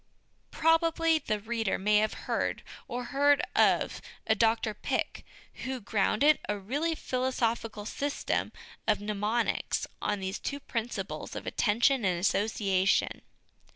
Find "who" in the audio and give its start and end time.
5.65-5.79